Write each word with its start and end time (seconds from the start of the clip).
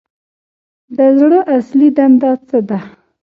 د 0.97 0.99
زړه 1.19 1.39
اصلي 1.57 1.89
دنده 1.97 2.31
څه 2.47 2.59
ده 2.69 2.79